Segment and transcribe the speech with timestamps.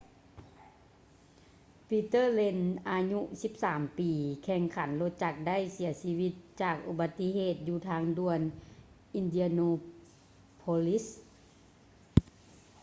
[1.87, 3.19] peter lenz ອາຍຸ
[3.61, 8.39] 13 ປີ ນັກແຂ່ງລົດຈັກໄດ້ເສຍຊີວິດຈາກອຸບັດຕິເຫດຢູ່ທາງດ່ວນ
[9.19, 11.05] indianapolis